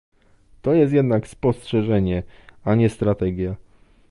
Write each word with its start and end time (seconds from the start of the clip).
To 0.61 0.73
jest 0.73 0.93
jednak 0.93 1.27
spostrzeżenie, 1.27 2.23
a 2.63 2.75
nie 2.75 2.89
strategia 2.89 3.55